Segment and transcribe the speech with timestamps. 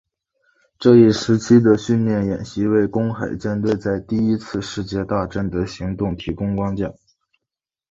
[0.79, 6.91] 这一时期的训练演习为公海舰队在第一次世界大战的行动提供了框架。